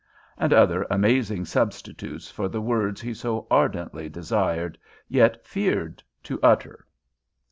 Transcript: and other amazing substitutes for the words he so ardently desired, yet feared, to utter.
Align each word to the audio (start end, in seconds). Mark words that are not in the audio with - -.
and 0.35 0.51
other 0.51 0.83
amazing 0.89 1.45
substitutes 1.45 2.27
for 2.31 2.49
the 2.49 2.59
words 2.59 2.99
he 3.01 3.13
so 3.13 3.45
ardently 3.51 4.09
desired, 4.09 4.75
yet 5.07 5.45
feared, 5.45 6.01
to 6.23 6.39
utter. 6.41 6.87